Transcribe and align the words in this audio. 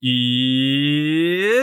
И 0.00 0.57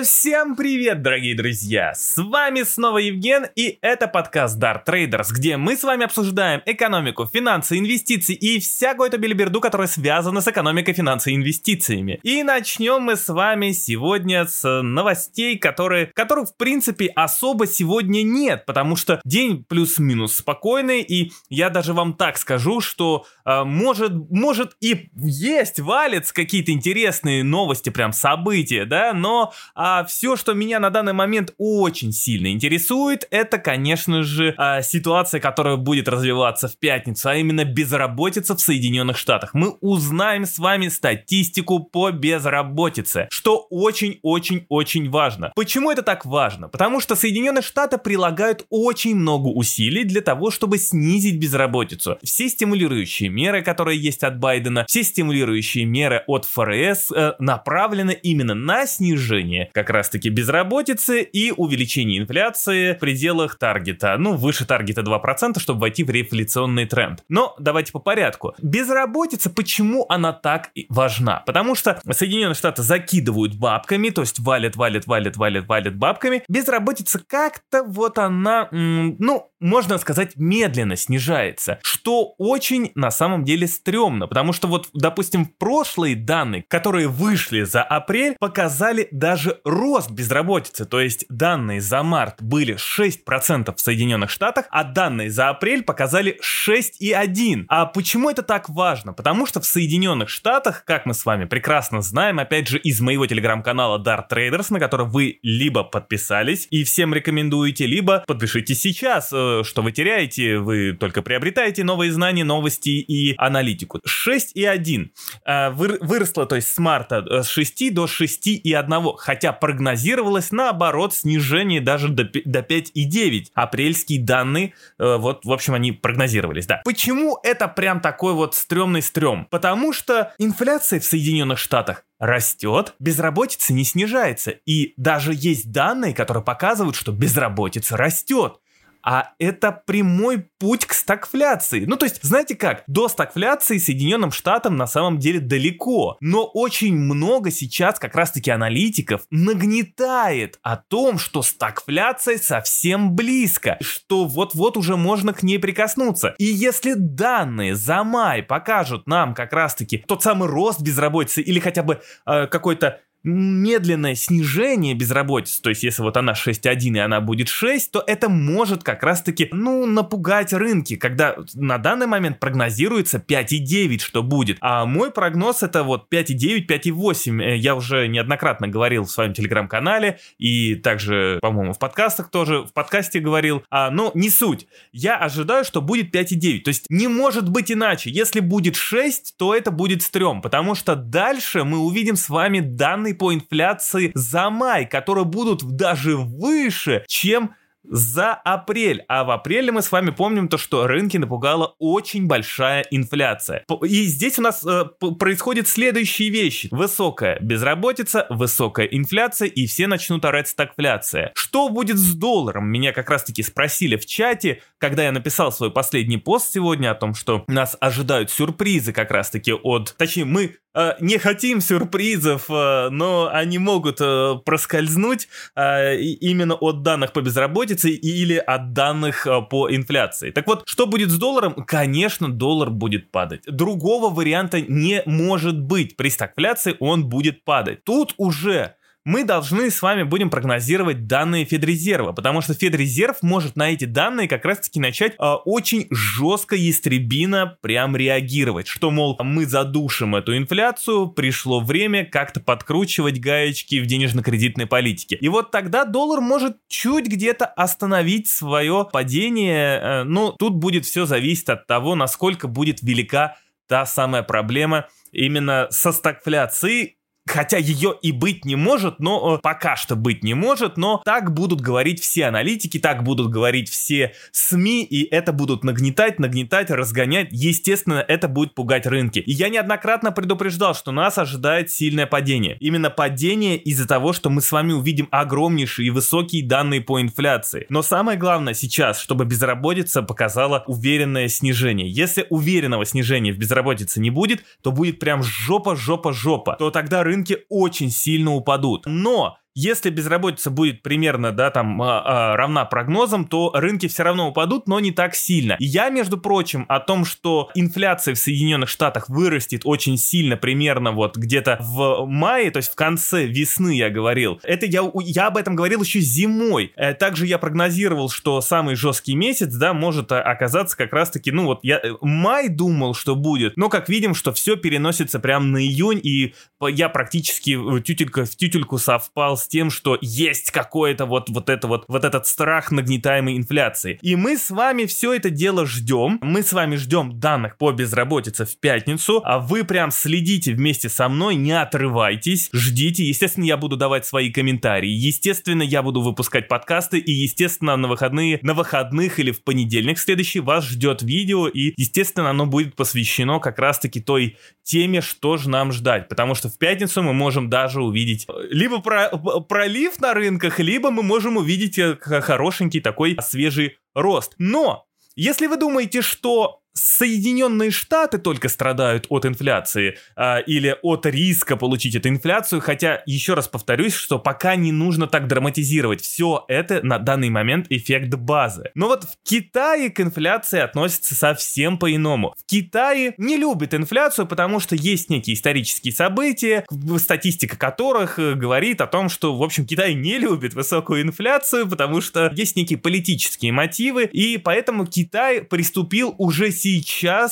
всем 0.06 0.56
привет, 0.56 1.02
дорогие 1.02 1.36
друзья! 1.36 1.94
С 1.96 2.18
вами 2.18 2.62
снова 2.62 3.00
Евген, 3.00 3.48
и 3.56 3.80
это 3.82 4.08
подкаст 4.08 4.62
Dart 4.62 4.86
Traders, 4.86 5.30
где 5.32 5.58
мы 5.58 5.76
с 5.76 5.84
вами 5.84 6.06
обсуждаем 6.06 6.62
экономику, 6.68 7.26
финансы, 7.26 7.80
инвестиции 7.80 8.36
и 8.36 8.60
всякую 8.60 9.08
эту 9.08 9.18
белиберду, 9.18 9.60
которая 9.60 9.88
связана 9.88 10.42
с 10.42 10.48
экономикой, 10.48 10.94
финансами 10.94 11.34
и 11.34 11.38
инвестициями. 11.38 12.20
И 12.22 12.44
начнем 12.44 13.02
мы 13.02 13.16
с 13.16 13.28
вами 13.30 13.72
сегодня 13.72 14.46
с 14.46 14.82
новостей, 14.84 15.58
которые, 15.58 16.06
которых 16.14 16.50
в 16.50 16.56
принципе 16.56 17.08
особо 17.08 17.66
сегодня 17.66 18.22
нет, 18.22 18.68
потому 18.68 18.96
что 18.96 19.20
день 19.26 19.66
плюс-минус 19.68 20.36
спокойный, 20.36 21.02
и 21.02 21.32
я 21.50 21.72
даже 21.72 21.94
вам 21.94 22.14
так 22.14 22.38
скажу, 22.38 22.80
что 22.80 23.26
э, 23.44 23.64
может, 23.64 24.14
может 24.30 24.78
и 24.82 25.10
есть, 25.16 25.80
валец 25.80 26.32
какие-то 26.32 26.72
интересные 26.72 27.44
новости 27.44 27.90
прям 27.90 28.14
с 28.14 28.20
событие, 28.20 28.86
да, 28.86 29.12
но 29.12 29.52
а, 29.74 29.95
все, 30.04 30.36
что 30.36 30.54
меня 30.54 30.80
на 30.80 30.90
данный 30.90 31.14
момент 31.14 31.54
очень 31.58 32.12
сильно 32.12 32.52
интересует, 32.52 33.28
это, 33.32 33.58
конечно 33.58 34.24
же, 34.24 34.54
а, 34.58 34.82
ситуация, 34.82 35.40
которая 35.40 35.78
будет 35.78 36.08
развиваться 36.08 36.68
в 36.68 36.78
пятницу, 36.78 37.30
а 37.30 37.36
именно 37.36 37.64
безработица 37.64 38.56
в 38.56 38.62
Соединенных 38.62 39.18
Штатах. 39.18 39.54
Мы 39.54 39.70
узнаем 39.82 40.46
с 40.46 40.60
вами 40.60 40.88
статистику 40.88 41.80
по 41.80 42.12
безработице, 42.12 43.28
что 43.30 43.68
очень-очень-очень 43.70 45.10
важно. 45.10 45.52
Почему 45.56 45.92
это 45.92 46.02
так 46.02 46.26
важно? 46.26 46.68
Потому 46.68 47.00
что 47.00 47.16
Соединенные 47.16 47.62
Штаты 47.62 47.98
прилагают 47.98 48.66
очень 48.70 49.16
много 49.16 49.48
усилий 49.48 50.04
для 50.04 50.22
того, 50.22 50.52
чтобы 50.52 50.78
снизить 50.78 51.40
безработицу. 51.40 52.18
Все 52.24 52.50
стимулирующие 52.50 53.30
меры, 53.30 53.62
которые 53.62 54.00
есть 54.00 54.24
от 54.24 54.40
Байдена, 54.40 54.86
все 54.88 55.04
стимулирующие 55.04 55.86
меры 55.86 56.24
от 56.28 56.46
ФРС 56.46 57.12
э, 57.12 57.34
направлены 57.40 58.12
именно 58.12 58.54
на 58.54 58.86
снижение 58.86 59.70
как 59.74 59.85
раз-таки 59.90 60.30
безработицы 60.30 61.22
и 61.22 61.52
увеличение 61.52 62.22
инфляции 62.22 62.94
в 62.94 63.00
пределах 63.00 63.58
таргета, 63.58 64.18
ну, 64.18 64.36
выше 64.36 64.66
таргета 64.66 65.02
2%, 65.02 65.60
чтобы 65.60 65.80
войти 65.82 66.04
в 66.04 66.10
рефляционный 66.10 66.86
тренд. 66.86 67.24
Но 67.30 67.56
давайте 67.60 67.92
по 67.92 68.00
порядку. 68.00 68.54
Безработица, 68.62 69.50
почему 69.50 70.06
она 70.10 70.34
так 70.34 70.72
важна? 70.90 71.44
Потому 71.46 71.76
что 71.76 72.02
Соединенные 72.10 72.56
Штаты 72.56 72.84
закидывают 72.84 73.56
бабками, 73.56 74.10
то 74.10 74.22
есть 74.22 74.40
валят, 74.40 74.76
валят, 74.76 75.08
валят, 75.08 75.38
валят, 75.38 75.68
валят 75.68 75.96
бабками. 75.96 76.44
Безработица 76.48 77.20
как-то 77.26 77.84
вот 77.84 78.18
она, 78.18 78.68
ну, 78.72 79.50
можно 79.60 79.98
сказать, 79.98 80.34
медленно 80.36 80.96
снижается, 80.96 81.80
что 81.84 82.36
очень 82.38 82.92
на 82.96 83.12
самом 83.12 83.44
деле 83.44 83.68
стрёмно, 83.68 84.28
потому 84.28 84.54
что 84.54 84.68
вот, 84.68 84.90
допустим, 84.94 85.46
прошлые 85.46 86.16
данные, 86.16 86.64
которые 86.68 87.08
вышли 87.08 87.64
за 87.64 87.84
апрель, 87.84 88.36
показали 88.40 89.08
даже 89.12 89.60
рост 89.64 90.12
безработицы, 90.12 90.86
то 90.86 91.00
есть 91.00 91.26
данные 91.30 91.82
за 91.82 92.04
март 92.04 92.42
были 92.42 92.76
6% 92.76 93.76
в 93.76 93.80
Соединенных 93.80 94.30
Штатах, 94.30 94.66
а 94.72 94.84
данные 94.84 95.30
за 95.30 95.50
апрель 95.50 95.84
показали 95.84 96.38
6,1. 96.42 97.66
А 97.68 97.86
почему 97.86 98.30
это 98.30 98.44
так 98.44 98.70
важно? 98.70 99.14
Потому 99.14 99.46
что 99.46 99.62
в 99.62 99.66
Соединенных 99.66 100.30
Штатах, 100.30 100.84
как 100.86 101.06
мы 101.06 101.14
с 101.14 101.26
вами 101.26 101.46
прекрасно 101.46 102.02
знаем, 102.02 102.40
опять 102.40 102.68
же 102.68 102.78
из 102.78 103.02
моего 103.02 103.26
телеграм-канала 103.26 104.04
Dart 104.04 104.26
Traders, 104.30 104.68
на 104.70 104.80
который 104.80 105.08
вы 105.08 105.40
либо 105.42 105.84
подписались 105.84 106.68
и 106.72 106.84
всем 106.84 107.14
рекомендуете, 107.14 107.86
либо 107.86 108.24
подпишитесь 108.28 108.82
сейчас, 108.82 109.32
э, 109.32 109.55
что 109.64 109.82
вы 109.82 109.92
теряете, 109.92 110.58
вы 110.58 110.94
только 110.94 111.22
приобретаете 111.22 111.84
новые 111.84 112.12
знания, 112.12 112.44
новости 112.44 112.90
и 112.90 113.36
аналитику. 113.38 114.00
6,1 114.00 115.10
э, 115.46 115.70
выросло, 115.72 116.46
то 116.46 116.56
есть 116.56 116.68
с 116.68 116.78
марта 116.78 117.26
э, 117.30 117.44
с 117.44 117.48
6 117.50 117.94
до 117.94 118.06
6,1, 118.06 119.16
хотя 119.18 119.54
прогнозировалось 119.54 120.52
наоборот 120.52 121.14
снижение 121.14 121.82
даже 121.82 122.10
до, 122.10 122.24
до 122.24 122.60
5,9. 122.60 123.46
Апрельские 123.54 124.24
данные, 124.24 124.74
э, 125.00 125.18
вот, 125.18 125.46
в 125.46 125.52
общем, 125.52 125.74
они 125.74 125.92
прогнозировались, 125.92 126.66
да. 126.66 126.82
Почему 126.84 127.38
это 127.44 127.68
прям 127.68 128.02
такой 128.02 128.34
вот 128.34 128.56
стрёмный 128.56 129.02
стрём? 129.02 129.46
Потому 129.50 129.94
что 129.94 130.34
инфляция 130.38 131.00
в 131.00 131.06
Соединенных 131.06 131.60
Штатах 131.60 132.04
растет, 132.20 132.96
безработица 133.00 133.74
не 133.74 133.84
снижается. 133.84 134.52
И 134.66 134.94
даже 134.98 135.34
есть 135.34 135.72
данные, 135.72 136.14
которые 136.14 136.44
показывают, 136.44 136.96
что 136.96 137.12
безработица 137.12 137.98
растет 137.98 138.60
а 139.06 139.34
это 139.38 139.72
прямой 139.72 140.48
путь 140.58 140.86
к 140.86 140.94
стагфляции. 140.94 141.86
Ну, 141.86 141.96
то 141.96 142.06
есть, 142.06 142.24
знаете 142.24 142.56
как, 142.56 142.84
до 142.88 143.08
стагфляции 143.08 143.78
Соединенным 143.78 144.32
Штатам 144.32 144.76
на 144.78 144.88
самом 144.88 145.20
деле 145.20 145.40
далеко, 145.40 146.18
но 146.22 146.46
очень 146.46 146.96
много 146.96 147.52
сейчас 147.52 148.00
как 148.00 148.16
раз-таки 148.16 148.50
аналитиков 148.50 149.22
нагнетает 149.30 150.60
о 150.64 150.78
том, 150.78 151.20
что 151.20 151.44
стагфляция 151.44 152.38
совсем 152.40 153.16
близко, 153.16 153.78
что 153.80 154.26
вот-вот 154.26 154.76
уже 154.76 154.98
можно 154.98 155.34
к 155.34 155.44
ней 155.44 155.60
прикоснуться. 155.60 156.34
И 156.40 156.46
если 156.46 156.94
данные 156.96 157.76
за 157.76 158.04
май 158.04 158.42
покажут 158.42 159.06
нам 159.08 159.36
как 159.36 159.54
раз-таки 159.54 160.00
тот 160.00 160.24
самый 160.24 160.50
рост 160.50 160.82
безработицы 160.82 161.44
или 161.44 161.60
хотя 161.60 161.84
бы 161.84 162.02
э, 162.26 162.48
какой-то 162.48 163.02
медленное 163.26 164.16
снижение 164.16 164.94
безработицы, 164.94 165.62
то 165.62 165.70
есть 165.70 165.84
если 165.84 166.04
вот 166.04 166.16
она 166.16 166.34
6,1 166.34 166.96
и 166.96 167.00
она 167.00 167.22
будет 167.22 167.50
6, 167.50 167.92
то 167.92 168.04
это 168.06 168.30
может 168.30 168.84
как 168.84 169.04
раз-таки, 169.04 169.50
ну, 169.52 169.86
напугать 169.86 170.54
рынки, 170.54 170.96
когда 170.96 171.36
на 171.56 171.78
данный 171.80 172.06
момент 172.06 172.40
прогнозируется 172.40 173.18
5,9, 173.18 174.00
что 174.00 174.22
будет. 174.22 174.58
А 174.62 174.86
мой 174.86 175.12
прогноз 175.12 175.64
это 175.64 175.84
вот 175.84 176.08
5,9, 176.14 176.68
5,8. 176.68 177.42
Э, 177.42 177.58
я 177.58 177.76
уже 177.76 178.08
неоднократно 178.08 178.68
говорил 178.68 179.06
в 179.06 179.12
своем 179.12 179.34
телеграм-канале 179.34 180.20
и 180.38 180.76
также, 180.76 181.40
по-моему, 181.42 181.74
в 181.74 181.80
подкастах 181.80 182.30
тоже, 182.30 182.60
в 182.60 182.74
подкасте 182.74 183.20
говорил, 183.20 183.64
а, 183.72 183.90
но 183.90 184.12
не 184.14 184.30
суть. 184.30 184.68
Я 184.92 185.18
ожидаю, 185.18 185.64
что 185.64 185.82
будет 185.82 186.14
5,9, 186.14 186.60
то 186.60 186.70
есть 186.70 186.86
не 186.90 187.08
может 187.08 187.50
быть 187.50 187.72
иначе. 187.72 188.12
Если 188.12 188.40
будет 188.40 188.76
6, 188.76 189.36
то 189.38 189.56
это 189.56 189.72
будет 189.72 190.04
стрём, 190.04 190.42
потому 190.42 190.76
что 190.76 190.96
дальше 190.96 191.64
мы 191.64 191.80
увидим 191.80 192.16
с 192.16 192.30
вами 192.30 192.60
данный 192.60 193.15
по 193.16 193.34
инфляции 193.34 194.12
за 194.14 194.50
май, 194.50 194.86
которые 194.86 195.26
будут 195.26 195.64
даже 195.64 196.18
выше, 196.18 197.04
чем 197.08 197.56
за 197.90 198.34
апрель. 198.34 199.04
А 199.08 199.24
в 199.24 199.32
апреле 199.32 199.72
мы 199.72 199.82
с 199.82 199.92
вами 199.92 200.12
помним 200.12 200.48
то, 200.48 200.58
что 200.58 200.88
рынки 200.88 201.18
напугала 201.18 201.76
очень 201.80 202.28
большая 202.28 202.86
инфляция. 202.92 203.66
И 203.84 204.04
здесь 204.04 204.40
у 204.40 204.42
нас 204.42 204.66
э, 204.66 204.86
происходят 205.20 205.68
следующие 205.68 206.30
вещи. 206.30 206.68
Высокая 206.72 207.40
безработица, 207.40 208.28
высокая 208.30 208.86
инфляция, 208.86 209.48
и 209.48 209.68
все 209.68 209.88
начнут 209.88 210.26
орать 210.26 210.48
стагфляция. 210.48 211.32
Что 211.36 211.70
будет 211.70 211.98
с 211.98 212.14
долларом? 212.16 212.68
Меня 212.68 212.92
как 212.92 213.10
раз 213.10 213.24
таки 213.24 213.44
спросили 213.44 213.98
в 213.98 214.06
чате, 214.06 214.62
когда 214.78 215.04
я 215.04 215.12
написал 215.12 215.52
свой 215.52 215.72
последний 215.72 216.18
пост 216.18 216.52
сегодня 216.54 216.92
о 216.92 216.96
том, 216.96 217.14
что 217.14 217.44
нас 217.48 217.78
ожидают 217.80 218.32
сюрпризы 218.32 218.94
как 218.94 219.12
раз 219.12 219.30
таки 219.30 219.54
от... 219.54 219.96
Точнее, 219.98 220.26
мы 220.26 220.58
э, 220.74 220.94
не 221.00 221.18
хотим 221.18 221.62
сюрпризов, 221.62 222.50
э, 222.50 222.90
но 222.90 223.30
они 223.32 223.58
могут 223.58 223.98
э, 224.00 224.36
проскользнуть 224.46 225.28
именно 225.56 226.56
от 226.56 226.82
данных 226.82 227.14
по 227.14 227.22
безработице, 227.22 227.75
безработицы 227.76 227.92
или 227.92 228.38
от 228.38 228.74
данных 228.74 229.28
э, 229.28 229.42
по 229.50 229.74
инфляции. 229.74 230.32
Так 230.32 230.48
вот, 230.48 230.64
что 230.66 230.86
будет 230.86 231.10
с 231.12 231.18
долларом? 231.18 231.54
Конечно, 231.54 232.32
доллар 232.32 232.70
будет 232.70 233.12
падать. 233.12 233.44
Другого 233.46 234.14
варианта 234.14 234.62
не 234.62 235.04
может 235.06 235.60
быть. 235.60 235.96
При 235.96 236.10
стагфляции 236.10 236.76
он 236.80 237.08
будет 237.10 237.44
падать. 237.44 237.84
Тут 237.84 238.14
уже 238.18 238.76
мы 239.06 239.24
должны 239.24 239.70
с 239.70 239.84
вами 239.84 240.02
будем 240.02 240.32
прогнозировать 240.32 241.06
данные 241.06 241.46
Федрезерва, 241.46 242.12
потому 242.12 242.42
что 242.42 242.56
Федрезерв 242.56 243.22
может 243.22 243.56
на 243.56 243.72
эти 243.72 243.86
данные 243.86 244.28
как 244.28 244.44
раз-таки 244.46 244.80
начать 244.80 245.14
э, 245.14 245.34
очень 245.46 245.88
жестко 245.92 246.56
ястребина 246.56 247.58
прям 247.62 247.96
реагировать, 247.96 248.68
что, 248.68 248.90
мол, 248.90 249.16
мы 249.22 249.46
задушим 249.46 250.16
эту 250.16 250.36
инфляцию, 250.36 251.10
пришло 251.10 251.60
время 251.60 252.04
как-то 252.04 252.40
подкручивать 252.40 253.20
гаечки 253.20 253.80
в 253.80 253.86
денежно-кредитной 253.86 254.66
политике. 254.66 255.16
И 255.18 255.30
вот 255.30 255.52
тогда 255.52 255.86
доллар 255.86 256.20
может 256.20 256.58
чуть 256.68 257.06
где-то 257.06 257.46
остановить 257.46 258.28
свое 258.28 258.88
падение, 258.92 259.80
э, 259.80 260.04
но 260.04 260.32
тут 260.32 260.56
будет 260.56 260.86
все 260.86 261.06
зависеть 261.06 261.50
от 261.50 261.68
того, 261.68 261.94
насколько 261.94 262.48
будет 262.48 262.82
велика 262.82 263.38
та 263.68 263.86
самая 263.86 264.24
проблема 264.24 264.88
именно 265.12 265.68
со 265.70 265.92
стагфляцией, 265.92 266.98
Хотя 267.28 267.58
ее 267.58 267.96
и 268.02 268.12
быть 268.12 268.46
не 268.46 268.56
может, 268.56 269.00
но 269.00 269.38
э, 269.38 269.40
пока 269.42 269.76
что 269.76 269.96
быть 269.96 270.24
не 270.24 270.36
может, 270.36 270.78
но 270.78 271.02
так 271.04 271.34
будут 271.34 271.60
говорить 271.60 272.00
все 272.00 272.26
аналитики, 272.26 272.78
так 272.78 273.04
будут 273.04 273.32
говорить 273.32 273.68
все 273.68 274.14
СМИ, 274.32 274.84
и 274.84 275.04
это 275.10 275.34
будут 275.34 275.64
нагнетать, 275.64 276.20
нагнетать, 276.20 276.70
разгонять. 276.70 277.30
Естественно, 277.32 278.06
это 278.08 278.28
будет 278.28 278.54
пугать 278.54 278.86
рынки. 278.86 279.20
И 279.20 279.32
я 279.32 279.50
неоднократно 279.50 280.12
предупреждал, 280.12 280.76
что 280.76 280.92
нас 280.92 281.18
ожидает 281.18 281.72
сильное 281.72 282.06
падение. 282.06 282.58
Именно 282.60 282.92
падение 282.92 283.58
из-за 283.58 283.88
того, 283.88 284.14
что 284.14 284.30
мы 284.30 284.42
с 284.42 284.52
вами 284.52 284.74
увидим 284.74 285.08
огромнейшие 285.10 285.88
и 285.88 285.92
высокие 285.92 286.46
данные 286.46 286.82
по 286.82 287.02
инфляции. 287.02 287.66
Но 287.70 287.82
самое 287.82 288.20
главное 288.20 288.54
сейчас, 288.54 289.00
чтобы 289.00 289.26
безработица 289.26 290.04
показала 290.04 290.64
уверенное 290.68 291.28
снижение. 291.28 291.90
Если 291.90 292.28
уверенного 292.30 292.86
снижения 292.86 293.34
в 293.34 293.40
безработице 293.40 294.00
не 294.00 294.12
будет, 294.12 294.44
то 294.62 294.72
будет 294.72 295.00
прям 295.00 295.24
жопа, 295.24 295.76
жопа, 295.76 296.14
жопа. 296.14 296.56
То 296.60 296.70
тогда 296.70 297.02
рынок 297.02 297.15
рынки 297.16 297.46
очень 297.50 297.90
сильно 297.92 298.34
упадут. 298.34 298.84
Но 298.86 299.38
если 299.56 299.90
безработица 299.90 300.52
будет 300.52 300.82
примерно, 300.82 301.32
да, 301.32 301.50
там, 301.50 301.82
а, 301.82 302.02
а, 302.34 302.36
равна 302.36 302.66
прогнозам, 302.66 303.26
то 303.26 303.52
рынки 303.54 303.88
все 303.88 304.04
равно 304.04 304.28
упадут, 304.28 304.68
но 304.68 304.82
не 304.82 304.92
так 304.92 305.16
сильно. 305.16 305.56
Я, 305.60 305.90
между 305.90 306.18
прочим, 306.18 306.66
о 306.68 306.82
том, 306.82 307.06
что 307.06 307.50
инфляция 307.56 308.16
в 308.16 308.20
Соединенных 308.20 308.68
Штатах 308.68 309.08
вырастет 309.08 309.62
очень 309.64 309.98
сильно, 309.98 310.36
примерно 310.36 310.92
вот 310.92 311.16
где-то 311.16 311.58
в 311.62 312.06
мае, 312.06 312.52
то 312.52 312.58
есть 312.58 312.70
в 312.70 312.76
конце 312.76 313.26
весны 313.26 313.78
я 313.78 313.90
говорил. 313.90 314.42
Это 314.44 314.66
я, 314.66 314.82
я 315.02 315.28
об 315.28 315.38
этом 315.38 315.56
говорил 315.56 315.82
еще 315.82 316.02
зимой. 316.02 316.74
Э, 316.76 316.94
также 316.94 317.26
я 317.26 317.38
прогнозировал, 317.38 318.10
что 318.10 318.42
самый 318.42 318.76
жесткий 318.76 319.16
месяц, 319.16 319.54
да, 319.54 319.74
может 319.74 320.12
оказаться 320.12 320.76
как 320.76 320.92
раз-таки, 320.92 321.32
ну 321.32 321.46
вот 321.46 321.60
я 321.64 321.80
э, 321.82 321.94
май 322.02 322.50
думал, 322.50 322.94
что 322.94 323.16
будет, 323.16 323.56
но 323.56 323.70
как 323.70 323.88
видим, 323.88 324.16
что 324.16 324.34
все 324.34 324.58
переносится 324.58 325.22
прямо 325.22 325.46
на 325.46 325.64
июнь, 325.64 326.02
и 326.04 326.34
я 326.62 326.90
практически 326.90 327.58
тютелька 327.82 328.26
в 328.26 328.36
тютельку 328.36 328.78
совпал 328.78 329.38
с 329.46 329.48
тем, 329.48 329.70
что 329.70 329.98
есть 330.02 330.52
какое-то 330.52 331.06
вот, 331.06 331.30
вот 331.30 331.50
это 331.50 331.68
вот, 331.68 331.86
вот 331.88 332.04
этот 332.04 332.26
страх 332.26 332.72
нагнетаемой 332.72 333.38
инфляции. 333.38 334.00
И 334.02 334.16
мы 334.16 334.38
с 334.38 334.50
вами 334.50 334.86
все 334.86 335.14
это 335.14 335.30
дело 335.30 335.66
ждем. 335.66 336.20
Мы 336.22 336.42
с 336.42 336.52
вами 336.52 336.76
ждем 336.76 337.20
данных 337.20 337.58
по 337.58 337.72
безработице 337.72 338.46
в 338.46 338.58
пятницу, 338.58 339.22
а 339.24 339.40
вы 339.40 339.64
прям 339.64 339.92
следите 339.92 340.54
вместе 340.54 340.90
со 340.90 341.08
мной, 341.08 341.36
не 341.36 341.52
отрывайтесь, 341.52 342.50
ждите. 342.52 343.06
Естественно, 343.06 343.46
я 343.46 343.58
буду 343.58 343.78
давать 343.78 344.06
свои 344.06 344.32
комментарии. 344.32 344.90
Естественно, 344.90 345.62
я 345.62 345.84
буду 345.84 346.02
выпускать 346.02 346.48
подкасты. 346.48 346.98
И, 346.98 347.12
естественно, 347.12 347.78
на 347.78 347.88
выходные, 347.88 348.40
на 348.42 348.56
выходных 348.56 349.20
или 349.20 349.32
в 349.32 349.44
понедельник 349.44 350.00
следующий 350.00 350.40
вас 350.40 350.66
ждет 350.66 351.04
видео. 351.04 351.48
И, 351.48 351.74
естественно, 351.78 352.32
оно 352.32 352.48
будет 352.48 352.76
посвящено 352.76 353.40
как 353.40 353.60
раз-таки 353.60 354.02
той 354.02 354.38
теме, 354.64 355.02
что 355.02 355.38
же 355.38 355.50
нам 355.50 355.72
ждать. 355.72 356.10
Потому 356.10 356.34
что 356.34 356.50
в 356.50 356.58
пятницу 356.58 357.04
мы 357.04 357.14
можем 357.14 357.50
даже 357.50 357.84
увидеть 357.84 358.26
либо 358.50 358.80
про 358.80 359.12
пролив 359.42 360.00
на 360.02 360.14
рынках, 360.14 360.60
либо 360.60 360.92
мы 360.92 361.04
можем 361.04 361.38
увидеть 361.38 361.78
э, 361.80 361.96
хорошенький 361.96 362.82
такой 362.82 363.18
свежий 363.22 363.78
рост. 363.94 364.34
Но 364.38 364.86
если 365.16 365.48
вы 365.48 365.58
думаете, 365.58 366.02
что 366.02 366.62
Соединенные 366.78 367.72
Штаты 367.72 368.18
только 368.18 368.50
страдают 368.50 369.06
от 369.08 369.26
инфляции 369.26 369.98
а, 370.18 370.40
или 370.40 370.76
от 370.82 371.06
риска 371.06 371.56
получить 371.56 371.96
эту 371.96 372.10
инфляцию, 372.10 372.60
хотя 372.60 373.02
еще 373.06 373.34
раз 373.34 373.48
повторюсь, 373.48 373.94
что 373.94 374.20
пока 374.20 374.58
не 374.58 374.74
нужно 374.74 375.08
так 375.08 375.28
драматизировать. 375.28 376.02
Все 376.02 376.44
это 376.50 376.86
на 376.86 377.00
данный 377.00 377.30
момент 377.30 377.68
эффект 377.70 378.14
базы. 378.16 378.72
Но 378.76 378.88
вот 378.88 379.06
в 379.06 379.16
Китае 379.24 379.90
к 379.90 380.02
инфляции 380.02 380.60
относится 380.60 381.16
совсем 381.16 381.78
по-иному. 381.78 382.36
В 382.38 382.46
Китае 382.46 383.14
не 383.18 383.38
любят 383.38 383.74
инфляцию, 383.74 384.28
потому 384.28 384.60
что 384.60 384.76
есть 384.76 385.10
некие 385.10 385.36
исторические 385.36 385.94
события, 385.94 386.66
статистика 386.98 387.56
которых 387.56 388.20
э, 388.20 388.34
говорит 388.34 388.82
о 388.82 388.88
том, 388.88 389.08
что, 389.08 389.38
в 389.38 389.44
общем, 389.44 389.66
Китай 389.66 389.94
не 389.94 390.18
любит 390.18 390.54
высокую 390.54 391.04
инфляцию, 391.04 391.70
потому 391.70 392.02
что 392.02 392.30
есть 392.36 392.58
некие 392.58 392.78
политические 392.78 393.54
мотивы, 393.54 394.04
и 394.12 394.38
поэтому 394.38 394.86
Китай 394.86 395.42
приступил 395.42 396.14
уже 396.18 396.52
сейчас 396.52 396.65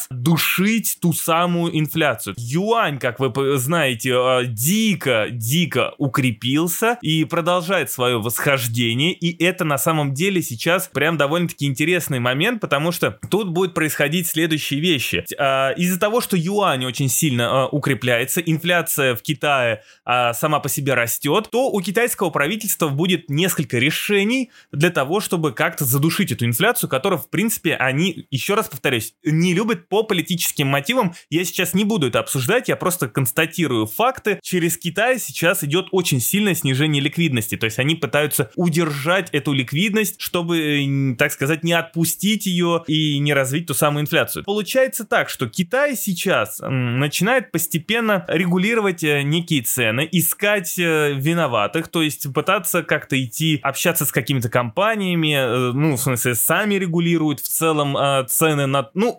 душить 0.10 0.98
ту 1.02 1.14
самую 1.14 1.78
инфляцию. 1.78 2.36
Юань, 2.38 3.00
как 3.00 3.20
вы 3.20 3.58
знаете, 3.58 4.12
э, 4.12 4.46
дико, 4.46 5.28
дико 5.32 5.94
укрепился 5.98 6.98
и 7.02 7.24
продолжает 7.26 7.92
свое 7.92 8.20
восхождение. 8.20 9.14
И 9.14 9.44
это 9.44 9.66
на 9.66 9.78
самом 9.78 10.14
деле 10.14 10.42
сейчас 10.42 10.88
прям 10.88 11.18
довольно-таки 11.18 11.66
интересный 11.66 12.20
момент, 12.20 12.62
потому 12.62 12.92
что 12.92 13.18
тут 13.30 13.50
будет 13.50 13.74
происходить 13.74 14.28
следующие 14.28 14.80
вещи. 14.80 15.26
А, 15.38 15.72
из-за 15.72 16.00
того, 16.00 16.22
что 16.22 16.38
юань 16.38 16.86
очень 16.86 17.10
сильно 17.10 17.44
э, 17.44 17.68
укрепляется, 17.72 18.42
инфляция 18.42 19.16
в 19.16 19.22
Китае 19.22 19.84
а, 20.06 20.34
сама 20.34 20.60
по 20.60 20.70
себе 20.70 20.94
растет, 20.94 21.50
то 21.52 21.70
у 21.70 21.82
китайского 21.82 22.30
правительства 22.30 22.90
будет 22.90 23.30
несколько 23.30 23.78
решений 23.78 24.52
для 24.72 24.90
того, 24.90 25.20
чтобы 25.20 25.52
как-то 25.54 25.86
задушить 25.86 26.32
эту 26.32 26.46
инфляцию, 26.46 26.90
которая, 26.90 27.20
в 27.20 27.30
принципе, 27.30 27.76
они, 27.76 28.28
еще 28.30 28.54
раз 28.54 28.68
повторюсь, 28.68 29.14
не 29.24 29.54
любят 29.54 29.88
по 29.88 30.04
политическим 30.04 30.68
мотивам. 30.68 31.14
Я 31.30 31.46
сейчас 31.46 31.74
не 31.74 31.84
буду 31.84 32.08
это 32.08 32.20
обсуждать, 32.20 32.68
я 32.70 32.76
просто 32.76 33.08
констатирую 33.08 33.86
факты. 33.86 34.40
Через 34.42 34.78
Китай 34.78 35.20
сейчас 35.20 35.64
идет 35.64 35.88
очень 35.92 36.20
сильное 36.20 36.56
снижение 36.56 37.02
ликвидности, 37.02 37.58
то 37.58 37.66
есть 37.66 37.80
они 37.80 37.96
пытаются 37.96 38.52
удержать 38.56 39.30
эту 39.32 39.54
ликвидность, 39.54 40.22
чтобы, 40.22 41.16
так 41.18 41.32
сказать, 41.32 41.64
не 41.64 41.74
отпустить 41.74 42.46
ее 42.46 42.84
и 42.88 43.20
не 43.20 43.34
развить 43.34 43.68
ту 43.68 43.74
самую 43.74 44.04
инфляцию. 44.04 44.44
Получается 44.44 45.06
так, 45.06 45.30
что 45.30 45.48
Китай 45.48 45.96
сейчас 45.96 46.60
начинает 46.62 47.52
постепенно 47.52 48.26
регулировать 48.28 49.04
э, 49.04 49.22
некие 49.24 49.62
цены, 49.62 50.08
искать 50.12 50.78
э, 50.78 51.14
виноватых, 51.14 51.88
то 51.88 52.02
есть 52.02 52.32
пытаться 52.34 52.84
как-то 52.84 53.22
идти 53.22 53.60
общаться 53.62 54.06
с 54.06 54.12
какими-то 54.12 54.50
компаниями, 54.50 55.34
э, 55.34 55.72
ну, 55.74 55.96
в 55.96 56.00
смысле, 56.00 56.36
сами 56.36 56.76
регулируют 56.76 57.40
в 57.40 57.48
целом 57.48 57.96
цены 58.28 58.66
на... 58.66 58.90
Ну, 58.94 59.13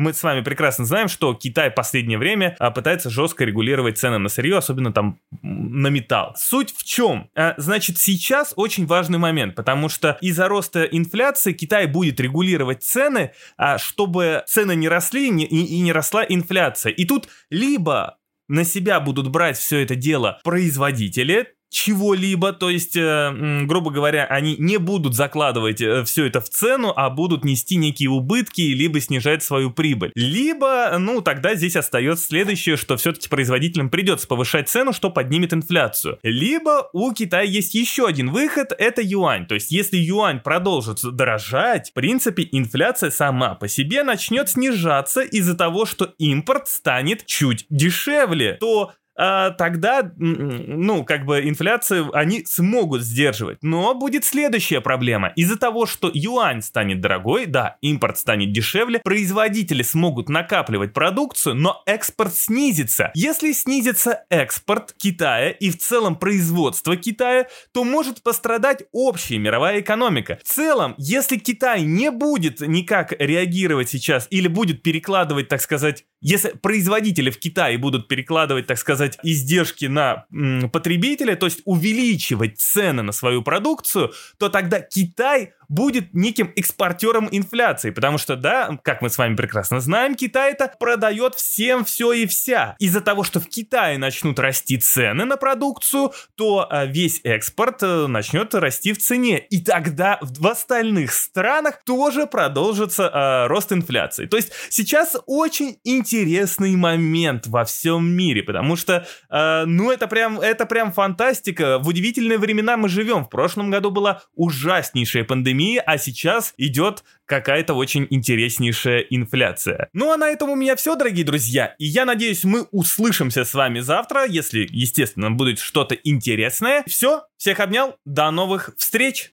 мы 0.00 0.14
с 0.14 0.22
вами 0.22 0.40
прекрасно 0.40 0.86
знаем, 0.86 1.08
что 1.08 1.34
Китай 1.34 1.70
в 1.70 1.74
последнее 1.74 2.16
время 2.16 2.56
а, 2.58 2.70
пытается 2.70 3.10
жестко 3.10 3.44
регулировать 3.44 3.98
цены 3.98 4.16
на 4.16 4.30
сырье, 4.30 4.56
особенно 4.56 4.92
там 4.92 5.18
на 5.42 5.88
металл. 5.88 6.34
Суть 6.36 6.74
в 6.74 6.84
чем? 6.84 7.28
А, 7.36 7.54
значит, 7.58 7.98
сейчас 7.98 8.54
очень 8.56 8.86
важный 8.86 9.18
момент, 9.18 9.54
потому 9.54 9.90
что 9.90 10.16
из-за 10.22 10.48
роста 10.48 10.84
инфляции 10.84 11.52
Китай 11.52 11.86
будет 11.86 12.18
регулировать 12.18 12.82
цены, 12.82 13.32
а, 13.58 13.76
чтобы 13.76 14.42
цены 14.46 14.74
не 14.74 14.88
росли 14.88 15.28
и 15.28 15.80
не 15.80 15.92
росла 15.92 16.24
инфляция. 16.26 16.92
И 16.92 17.04
тут 17.04 17.28
либо 17.50 18.16
на 18.48 18.64
себя 18.64 19.00
будут 19.00 19.28
брать 19.28 19.58
все 19.58 19.82
это 19.82 19.96
дело 19.96 20.40
производители, 20.42 21.54
чего-либо, 21.70 22.52
то 22.52 22.68
есть, 22.68 22.96
э, 22.96 23.62
грубо 23.64 23.90
говоря, 23.90 24.24
они 24.24 24.56
не 24.58 24.78
будут 24.78 25.14
закладывать 25.14 25.80
э, 25.80 26.04
все 26.04 26.26
это 26.26 26.40
в 26.40 26.48
цену, 26.48 26.92
а 26.94 27.08
будут 27.10 27.44
нести 27.44 27.76
некие 27.76 28.10
убытки, 28.10 28.60
либо 28.60 29.00
снижать 29.00 29.42
свою 29.42 29.70
прибыль. 29.70 30.10
Либо, 30.16 30.96
ну, 30.98 31.20
тогда 31.20 31.54
здесь 31.54 31.76
остается 31.76 32.26
следующее, 32.26 32.76
что 32.76 32.96
все-таки 32.96 33.28
производителям 33.28 33.88
придется 33.88 34.26
повышать 34.26 34.68
цену, 34.68 34.92
что 34.92 35.10
поднимет 35.10 35.54
инфляцию. 35.54 36.18
Либо 36.22 36.90
у 36.92 37.12
Китая 37.12 37.44
есть 37.44 37.74
еще 37.74 38.06
один 38.06 38.30
выход, 38.30 38.72
это 38.76 39.00
юань. 39.00 39.46
То 39.46 39.54
есть, 39.54 39.70
если 39.70 39.96
юань 39.96 40.40
продолжит 40.40 40.98
дорожать, 41.02 41.90
в 41.90 41.92
принципе, 41.92 42.48
инфляция 42.50 43.10
сама 43.10 43.54
по 43.54 43.68
себе 43.68 44.02
начнет 44.02 44.48
снижаться 44.48 45.20
из-за 45.20 45.56
того, 45.56 45.86
что 45.86 46.14
импорт 46.18 46.66
станет 46.66 47.26
чуть 47.26 47.66
дешевле, 47.70 48.54
то 48.54 48.92
тогда, 49.16 50.12
ну, 50.16 51.04
как 51.04 51.26
бы 51.26 51.48
инфляцию 51.48 52.16
они 52.16 52.44
смогут 52.44 53.02
сдерживать. 53.02 53.58
Но 53.62 53.94
будет 53.94 54.24
следующая 54.24 54.80
проблема. 54.80 55.32
Из-за 55.36 55.58
того, 55.58 55.86
что 55.86 56.10
юань 56.12 56.62
станет 56.62 57.00
дорогой, 57.00 57.46
да, 57.46 57.76
импорт 57.82 58.18
станет 58.18 58.52
дешевле, 58.52 59.00
производители 59.00 59.82
смогут 59.82 60.28
накапливать 60.28 60.92
продукцию, 60.92 61.54
но 61.54 61.82
экспорт 61.86 62.34
снизится. 62.34 63.10
Если 63.14 63.52
снизится 63.52 64.24
экспорт 64.30 64.94
Китая 64.96 65.50
и 65.50 65.70
в 65.70 65.78
целом 65.78 66.16
производство 66.16 66.96
Китая, 66.96 67.46
то 67.72 67.84
может 67.84 68.22
пострадать 68.22 68.84
общая 68.92 69.38
мировая 69.38 69.80
экономика. 69.80 70.38
В 70.42 70.48
целом, 70.48 70.94
если 70.98 71.36
Китай 71.36 71.82
не 71.82 72.10
будет 72.10 72.60
никак 72.60 73.12
реагировать 73.18 73.90
сейчас 73.90 74.26
или 74.30 74.48
будет 74.48 74.82
перекладывать, 74.82 75.48
так 75.48 75.60
сказать, 75.60 76.04
если 76.22 76.50
производители 76.50 77.30
в 77.30 77.38
Китае 77.38 77.78
будут 77.78 78.08
перекладывать, 78.08 78.66
так 78.66 78.78
сказать, 78.78 78.99
издержки 79.22 79.86
на 79.86 80.26
потребителя, 80.72 81.36
то 81.36 81.46
есть 81.46 81.60
увеличивать 81.64 82.58
цены 82.60 83.02
на 83.02 83.12
свою 83.12 83.42
продукцию, 83.42 84.12
то 84.38 84.48
тогда 84.48 84.80
Китай 84.80 85.52
будет 85.70 86.12
неким 86.12 86.52
экспортером 86.56 87.28
инфляции, 87.30 87.90
потому 87.90 88.18
что, 88.18 88.36
да, 88.36 88.76
как 88.82 89.00
мы 89.02 89.08
с 89.08 89.16
вами 89.16 89.36
прекрасно 89.36 89.80
знаем, 89.80 90.16
Китай 90.16 90.50
это 90.52 90.70
продает 90.78 91.36
всем 91.36 91.84
все 91.84 92.12
и 92.12 92.26
вся. 92.26 92.74
Из-за 92.80 93.00
того, 93.00 93.22
что 93.22 93.38
в 93.38 93.46
Китае 93.46 93.96
начнут 93.96 94.38
расти 94.40 94.76
цены 94.78 95.24
на 95.24 95.36
продукцию, 95.36 96.12
то 96.34 96.66
а, 96.68 96.86
весь 96.86 97.20
экспорт 97.22 97.82
а, 97.84 98.08
начнет 98.08 98.52
расти 98.54 98.92
в 98.92 98.98
цене. 98.98 99.38
И 99.38 99.62
тогда 99.62 100.18
в, 100.20 100.46
остальных 100.48 101.12
странах 101.12 101.84
тоже 101.84 102.26
продолжится 102.26 103.08
а, 103.12 103.48
рост 103.48 103.72
инфляции. 103.72 104.26
То 104.26 104.36
есть 104.36 104.50
сейчас 104.70 105.16
очень 105.26 105.78
интересный 105.84 106.74
момент 106.74 107.46
во 107.46 107.64
всем 107.64 108.10
мире, 108.10 108.42
потому 108.42 108.74
что, 108.74 109.06
а, 109.28 109.64
ну, 109.66 109.92
это 109.92 110.08
прям, 110.08 110.40
это 110.40 110.66
прям 110.66 110.92
фантастика. 110.92 111.78
В 111.78 111.86
удивительные 111.86 112.38
времена 112.38 112.76
мы 112.76 112.88
живем. 112.88 113.24
В 113.24 113.28
прошлом 113.28 113.70
году 113.70 113.92
была 113.92 114.22
ужаснейшая 114.34 115.22
пандемия 115.22 115.59
пандемии, 115.60 115.82
а 115.84 115.98
сейчас 115.98 116.54
идет 116.56 117.04
какая-то 117.26 117.74
очень 117.74 118.06
интереснейшая 118.10 119.00
инфляция. 119.00 119.88
Ну 119.92 120.12
а 120.12 120.16
на 120.16 120.28
этом 120.28 120.50
у 120.50 120.56
меня 120.56 120.74
все, 120.76 120.96
дорогие 120.96 121.24
друзья. 121.24 121.74
И 121.78 121.86
я 121.86 122.04
надеюсь, 122.04 122.44
мы 122.44 122.66
услышимся 122.72 123.44
с 123.44 123.54
вами 123.54 123.80
завтра, 123.80 124.26
если, 124.26 124.66
естественно, 124.70 125.30
будет 125.30 125.58
что-то 125.58 125.94
интересное. 125.94 126.82
Все, 126.86 127.24
всех 127.36 127.60
обнял, 127.60 127.96
до 128.04 128.30
новых 128.30 128.70
встреч! 128.76 129.28